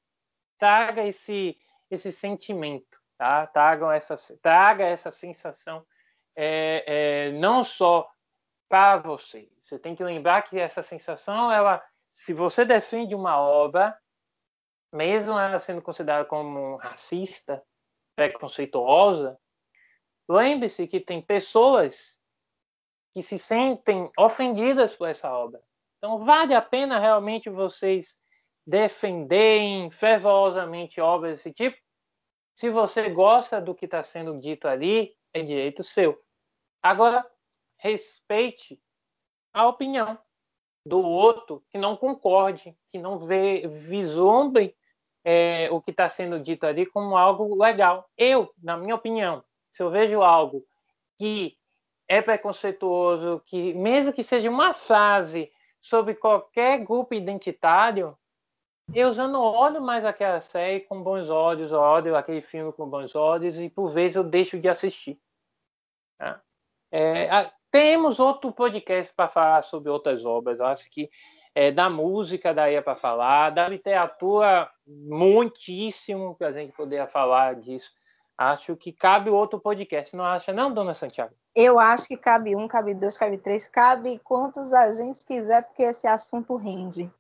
traga 0.58 1.06
esse, 1.06 1.58
esse 1.92 2.14
sentimento, 2.14 2.98
tá? 3.18 3.46
traga, 3.48 3.94
essa, 3.94 4.16
traga 4.42 4.86
essa 4.86 5.12
sensação 5.12 5.86
é, 6.34 6.84
é, 7.28 7.32
não 7.34 7.62
só 7.66 8.10
para 8.70 8.98
você. 9.00 9.52
Você 9.62 9.78
tem 9.78 9.96
que 9.96 10.04
lembrar 10.04 10.44
que 10.44 10.58
essa 10.58 10.82
sensação, 10.82 11.52
ela, 11.52 11.84
se 12.14 12.34
você 12.34 12.64
defende 12.64 13.14
uma 13.14 13.38
obra, 13.38 13.98
mesmo 14.94 15.38
ela 15.38 15.60
sendo 15.60 15.82
considerada 15.82 16.24
como 16.24 16.78
racista, 16.78 17.62
preconceituosa, 18.16 19.38
lembre-se 20.30 20.88
que 20.88 21.00
tem 21.00 21.22
pessoas 21.22 22.20
que 23.14 23.24
se 23.24 23.40
sentem 23.40 24.10
ofendidas 24.18 24.96
por 24.96 25.10
essa 25.10 25.34
obra. 25.34 25.62
Então, 25.98 26.24
vale 26.24 26.54
a 26.54 26.62
pena 26.62 27.00
realmente 27.00 27.50
vocês 27.50 28.18
defenderem 28.66 29.90
fervorosamente 29.90 31.02
obras 31.02 31.40
desse 31.40 31.52
tipo? 31.52 31.78
Se 32.56 32.70
você 32.70 33.10
gosta 33.10 33.60
do 33.60 33.74
que 33.74 33.86
está 33.86 34.04
sendo 34.04 34.40
dito 34.40 34.68
ali, 34.68 35.18
é 35.34 35.42
direito 35.42 35.84
seu. 35.84 36.22
Agora, 36.82 37.26
respeite 37.78 38.80
a 39.52 39.68
opinião. 39.68 40.18
do 40.86 41.02
outro 41.02 41.64
que 41.70 41.78
não 41.78 41.96
concorde, 41.96 42.76
que 42.90 42.98
não 42.98 43.20
vê, 43.20 43.68
vislumbre 43.68 44.76
é, 45.24 45.70
o 45.72 45.82
que 45.82 45.92
está 45.92 46.10
sendo 46.10 46.40
dito 46.40 46.66
ali 46.66 46.86
como 46.86 47.18
algo 47.18 47.56
legal. 47.62 48.10
Eu, 48.18 48.52
na 48.58 48.78
minha 48.78 48.96
opinião, 48.96 49.44
se 49.72 49.84
eu 49.84 49.90
vejo 49.90 50.22
algo 50.22 50.66
que 51.18 51.58
é 52.08 52.22
preconceituoso, 52.22 53.42
que 53.46 53.74
mesmo 53.74 54.12
que 54.12 54.24
seja 54.24 54.50
uma 54.50 54.74
frase 54.74 55.52
sobre 55.82 56.16
qualquer 56.16 56.84
grupo 56.84 57.14
identitário, 57.14 58.18
eu 58.94 59.14
já 59.14 59.28
não 59.28 59.42
olho 59.42 59.82
mais 59.82 60.04
aquela 60.04 60.42
série 60.42 60.82
com 60.82 61.04
bons 61.04 61.30
olhos, 61.30 61.72
olho 61.72 62.16
aquele 62.16 62.42
filme 62.42 62.74
com 62.74 62.90
bons 62.90 63.16
olhos 63.16 63.60
e 63.60 63.70
por 63.70 63.92
vezes 63.92 64.18
eu 64.18 64.24
deixo 64.24 64.60
de 64.60 64.68
assistir. 64.68 65.20
Tá? 66.18 66.42
É, 66.92 67.30
a, 67.30 67.52
temos 67.72 68.20
outro 68.20 68.52
podcast 68.52 69.14
para 69.14 69.30
falar 69.30 69.64
sobre 69.64 69.90
outras 69.90 70.26
obras. 70.26 70.60
Eu 70.60 70.66
acho 70.66 70.90
que 70.90 71.10
é, 71.54 71.72
da 71.72 71.90
música 71.90 72.54
daria 72.54 72.82
para 72.82 72.96
falar, 72.96 73.52
da 73.52 73.68
literatura 73.68 74.70
muitíssimo 74.88 76.36
que 76.36 76.44
a 76.44 76.52
gente 76.52 76.74
poderia 76.74 77.08
falar 77.08 77.56
disso. 77.56 77.92
Acho 78.42 78.74
que 78.78 78.94
cabe 78.94 79.30
outro 79.30 79.60
podcast, 79.60 80.16
não 80.16 80.24
acha 80.24 80.54
não, 80.54 80.74
dona 80.74 80.94
Santiago? 80.94 81.36
Eu 81.54 81.78
acho 81.78 82.08
que 82.08 82.16
cabe 82.16 82.56
um, 82.56 82.70
cabe 82.70 82.94
dois, 82.94 83.18
cabe 83.18 83.38
três, 83.38 83.68
cabe 83.68 84.18
quantos 84.20 84.74
a 84.74 84.94
gente 84.94 85.26
quiser, 85.26 85.62
porque 85.64 85.84
esse 85.84 86.08
assunto 86.08 86.56
rende. 86.56 87.12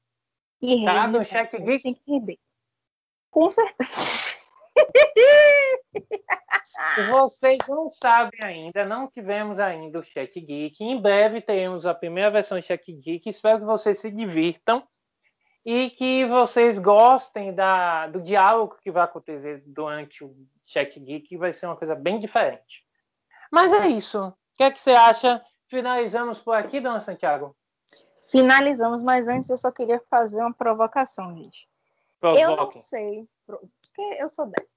E 0.62 0.76
rende. 0.76 0.86
Cabe 0.86 1.18
um 1.18 1.24
cheque 1.26 1.58
geek? 1.58 1.84
Tem 1.84 1.94
que 1.94 2.02
render. 2.08 2.40
Com 3.30 3.50
certeza. 3.50 4.40
Vocês 7.12 7.58
não 7.68 7.90
sabem 7.90 8.42
ainda, 8.42 8.86
não 8.86 9.10
tivemos 9.10 9.60
ainda 9.60 10.00
o 10.00 10.04
Chat 10.04 10.40
Geek. 10.40 10.82
Em 10.82 11.02
breve 11.02 11.42
teremos 11.42 11.86
a 11.86 11.94
primeira 11.94 12.32
versão 12.32 12.58
do 12.58 12.64
Chat 12.64 12.94
Geek. 12.94 13.28
Espero 13.28 13.60
que 13.60 13.66
vocês 13.66 14.00
se 14.00 14.10
divirtam 14.10 14.88
e 15.72 15.92
que 15.92 16.26
vocês 16.26 16.80
gostem 16.80 17.54
da, 17.54 18.08
do 18.08 18.20
diálogo 18.20 18.78
que 18.82 18.90
vai 18.90 19.04
acontecer 19.04 19.62
durante 19.68 20.24
o 20.24 20.36
Chat 20.66 21.00
Geek, 21.00 21.28
que 21.28 21.38
vai 21.38 21.54
ser 21.54 21.68
uma 21.68 21.76
coisa 21.76 21.94
bem 21.94 22.20
diferente. 22.20 22.84
Mas 23.52 23.72
é 23.72 23.88
isso. 23.88 24.20
O 24.20 24.34
que 24.58 24.64
é 24.64 24.72
que 24.72 24.82
você 24.82 24.94
acha? 24.94 25.40
Finalizamos 25.68 26.40
por 26.40 26.56
aqui, 26.56 26.82
dona 26.82 27.00
Santiago? 27.00 27.56
Finalizamos, 28.32 29.04
mas 29.04 29.28
antes 29.28 29.48
eu 29.48 29.58
só 29.58 29.72
queria 29.72 30.02
fazer 30.10 30.42
uma 30.42 30.52
provocação, 30.52 31.38
gente. 31.38 31.70
Provoque. 32.20 32.42
Eu 32.42 32.56
não 32.56 32.72
sei, 32.72 33.28
porque 33.46 34.18
eu 34.18 34.28
sou 34.28 34.48
dessa. 34.48 34.68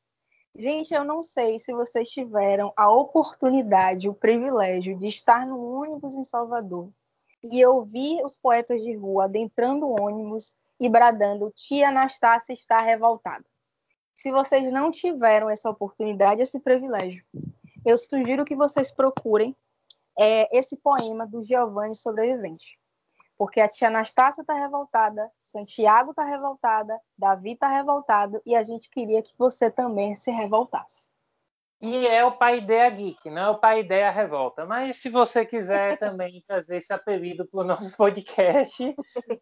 Gente, 0.55 0.93
eu 0.93 1.05
não 1.05 1.23
sei 1.23 1.59
se 1.59 1.73
vocês 1.73 2.11
tiveram 2.11 2.71
a 2.77 2.93
oportunidade, 2.93 4.11
o 4.11 4.15
privilégio 4.15 4.99
de 4.99 5.07
estar 5.07 5.47
no 5.47 5.59
ônibus 5.59 6.15
em 6.15 6.25
Salvador 6.25 6.91
e 7.43 7.65
ouvir 7.65 8.23
os 8.27 8.37
poetas 8.37 8.83
de 8.83 8.95
rua 8.95 9.25
adentrando 9.25 9.87
o 9.87 9.99
ônibus 9.99 10.55
e 10.83 10.89
bradando: 10.89 11.53
Tia 11.55 11.89
Anastácia 11.89 12.53
está 12.53 12.81
revoltada. 12.81 13.45
Se 14.13 14.33
vocês 14.33 14.73
não 14.73 14.91
tiveram 14.91 15.49
essa 15.49 15.71
oportunidade, 15.71 16.43
esse 16.43 16.59
privilégio, 16.59 17.25
eu 17.87 17.97
sugiro 17.97 18.45
que 18.45 18.57
vocês 18.57 18.91
procurem 18.91 19.57
é, 20.19 20.57
esse 20.57 20.77
poema 20.77 21.25
do 21.25 21.43
Giovanni 21.43 21.95
Sobrevivente. 21.95 22.79
Porque 23.39 23.61
a 23.61 23.69
tia 23.69 23.89
Anastácia 23.89 24.43
está 24.43 24.55
revoltada, 24.55 25.31
Santiago 25.39 26.11
está 26.11 26.25
revoltada, 26.25 27.01
Davi 27.17 27.53
está 27.53 27.69
revoltado 27.69 28.43
e 28.45 28.55
a 28.55 28.63
gente 28.63 28.91
queria 28.91 29.23
que 29.23 29.35
você 29.39 29.71
também 29.71 30.15
se 30.17 30.31
revoltasse. 30.31 31.09
E 31.83 32.07
é 32.07 32.25
o 32.25 32.31
pai 32.31 32.59
ideia 32.59 32.89
geek, 32.89 33.29
não 33.29 33.43
é 33.43 33.51
o 33.51 33.59
pai 33.59 33.81
ideia 33.81 34.09
revolta. 34.09 34.65
Mas 34.65 34.99
se 34.99 35.11
você 35.11 35.45
quiser 35.45 35.99
também 35.99 36.41
trazer 36.47 36.77
esse 36.77 36.93
apelido 36.93 37.45
para 37.45 37.61
o 37.61 37.65
nosso 37.65 37.95
podcast, 37.99 38.95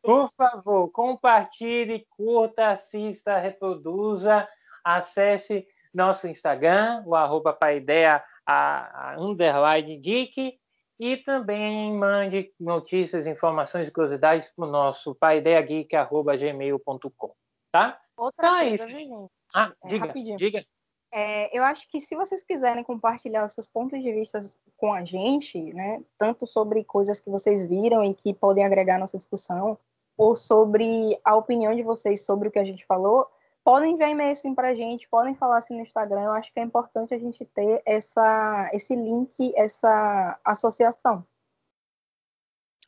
por 0.02 0.30
favor, 0.30 0.90
compartilhe, 0.90 2.06
curta, 2.08 2.68
assista, 2.68 3.36
reproduza, 3.36 4.48
acesse 4.82 5.66
nosso 5.92 6.26
Instagram, 6.26 7.02
o 7.04 7.14
arroba 7.14 7.52
paideia 7.52 8.24
a, 8.46 9.10
a 9.10 9.20
underline 9.20 9.98
geek 9.98 10.58
e 10.98 11.18
também 11.18 11.92
mande 11.92 12.54
notícias, 12.58 13.26
informações 13.26 13.88
e 13.88 13.92
curiosidades 13.92 14.48
para 14.48 14.64
o 14.64 14.70
nosso 14.70 15.14
paideiageek.gmail.com, 15.14 17.34
tá? 17.70 18.00
Outra 18.16 18.46
então, 18.46 18.56
é 18.56 18.68
coisa, 18.68 18.84
é 18.84 18.88
gente? 18.88 19.30
Ah, 19.54 19.74
é, 19.84 19.88
diga, 19.88 20.06
rapidinho. 20.06 20.38
diga. 20.38 20.64
É, 21.12 21.56
eu 21.56 21.64
acho 21.64 21.88
que 21.88 22.00
se 22.00 22.14
vocês 22.14 22.42
quiserem 22.42 22.84
compartilhar 22.84 23.44
os 23.44 23.52
seus 23.52 23.68
pontos 23.68 24.00
de 24.00 24.12
vista 24.12 24.38
com 24.76 24.92
a 24.92 25.04
gente, 25.04 25.60
né, 25.72 26.02
tanto 26.16 26.46
sobre 26.46 26.84
coisas 26.84 27.20
que 27.20 27.28
vocês 27.28 27.66
viram 27.66 28.02
e 28.04 28.14
que 28.14 28.32
podem 28.32 28.64
agregar 28.64 28.98
nossa 28.98 29.18
discussão, 29.18 29.76
ou 30.16 30.36
sobre 30.36 31.18
a 31.24 31.34
opinião 31.34 31.74
de 31.74 31.82
vocês 31.82 32.24
sobre 32.24 32.48
o 32.48 32.50
que 32.50 32.58
a 32.58 32.64
gente 32.64 32.86
falou, 32.86 33.26
podem 33.64 33.94
enviar 33.94 34.10
e-mail 34.10 34.30
assim 34.30 34.54
para 34.54 34.68
a 34.68 34.74
gente, 34.74 35.08
podem 35.08 35.34
falar 35.34 35.58
assim 35.58 35.74
no 35.74 35.80
Instagram. 35.80 36.22
Eu 36.22 36.32
acho 36.32 36.52
que 36.52 36.60
é 36.60 36.62
importante 36.62 37.14
a 37.14 37.18
gente 37.18 37.44
ter 37.44 37.82
essa, 37.84 38.70
esse 38.72 38.94
link, 38.94 39.52
essa 39.56 40.38
associação. 40.44 41.26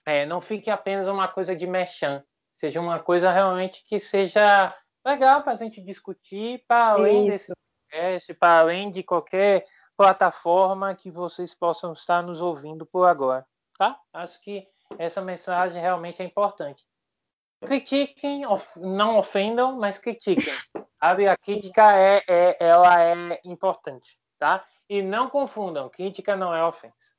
É, 0.06 0.26
não 0.26 0.40
fique 0.40 0.70
apenas 0.70 1.08
uma 1.08 1.26
coisa 1.28 1.56
de 1.56 1.66
mechan, 1.66 2.22
seja 2.56 2.80
uma 2.80 3.00
coisa 3.00 3.32
realmente 3.32 3.84
que 3.84 3.98
seja 3.98 4.76
legal 5.04 5.42
para 5.42 5.52
a 5.52 5.56
gente 5.56 5.80
discutir, 5.80 6.64
para 6.66 6.92
além 6.92 7.30
desse 7.30 7.52
podcast, 7.92 8.34
para 8.34 8.60
além 8.60 8.90
de 8.90 9.02
qualquer 9.02 9.64
plataforma 9.96 10.94
que 10.94 11.10
vocês 11.10 11.54
possam 11.54 11.92
estar 11.92 12.22
nos 12.22 12.40
ouvindo 12.40 12.86
por 12.86 13.04
agora, 13.04 13.46
tá? 13.78 13.98
Acho 14.12 14.40
que 14.40 14.66
essa 14.98 15.20
mensagem 15.20 15.80
realmente 15.80 16.22
é 16.22 16.24
importante 16.24 16.84
critiquem, 17.62 18.42
não 18.76 19.18
ofendam, 19.18 19.78
mas 19.78 19.98
critiquem. 19.98 20.44
Sabe? 21.00 21.26
A 21.26 21.36
crítica 21.36 21.96
é, 21.96 22.22
é, 22.28 22.56
ela 22.60 23.02
é 23.02 23.40
importante, 23.44 24.18
tá? 24.38 24.64
E 24.88 25.02
não 25.02 25.28
confundam, 25.28 25.88
crítica 25.88 26.36
não 26.36 26.54
é 26.54 26.64
ofensa. 26.64 27.14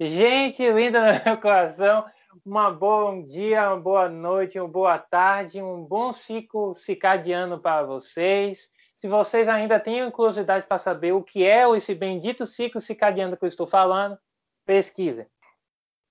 Gente 0.00 0.70
linda 0.70 1.00
no 1.00 1.24
meu 1.24 1.40
coração, 1.40 2.04
uma 2.44 2.70
bom 2.70 3.22
dia, 3.22 3.68
uma 3.68 3.80
boa 3.80 4.08
noite, 4.08 4.58
uma 4.58 4.68
boa 4.68 4.98
tarde, 4.98 5.62
um 5.62 5.84
bom 5.84 6.12
ciclo 6.12 6.74
circadiano 6.74 7.58
para 7.58 7.82
vocês. 7.82 8.70
Se 9.06 9.10
vocês 9.10 9.48
ainda 9.48 9.78
têm 9.78 10.10
curiosidade 10.10 10.66
para 10.66 10.78
saber 10.78 11.12
o 11.12 11.22
que 11.22 11.44
é 11.44 11.62
esse 11.76 11.94
bendito 11.94 12.44
ciclo 12.44 12.80
circadiano 12.80 13.36
que 13.36 13.44
eu 13.44 13.48
estou 13.48 13.64
falando, 13.64 14.18
pesquisem. 14.64 15.24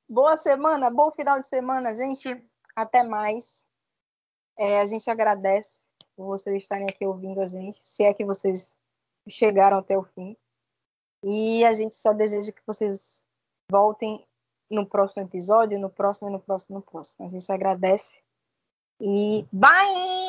Boa 0.07 0.37
semana, 0.37 0.89
bom 0.89 1.11
final 1.11 1.37
de 1.37 1.45
semana, 1.45 1.93
gente. 1.93 2.41
Até 2.73 3.03
mais. 3.03 3.67
É, 4.57 4.79
a 4.79 4.85
gente 4.85 5.09
agradece 5.09 5.89
por 6.15 6.27
vocês 6.27 6.63
estarem 6.63 6.87
aqui 6.89 7.05
ouvindo 7.05 7.41
a 7.41 7.47
gente, 7.47 7.77
se 7.83 8.01
é 8.05 8.13
que 8.13 8.23
vocês 8.23 8.77
chegaram 9.27 9.79
até 9.79 9.97
o 9.97 10.03
fim. 10.03 10.37
E 11.21 11.65
a 11.65 11.73
gente 11.73 11.95
só 11.95 12.13
deseja 12.13 12.53
que 12.53 12.61
vocês 12.65 13.21
voltem 13.69 14.25
no 14.71 14.87
próximo 14.87 15.23
episódio, 15.23 15.77
no 15.77 15.89
próximo, 15.89 16.29
no 16.29 16.39
próximo, 16.39 16.77
no 16.77 16.81
próximo. 16.81 17.25
A 17.25 17.27
gente 17.27 17.51
agradece. 17.51 18.23
E 19.01 19.45
bye! 19.51 20.24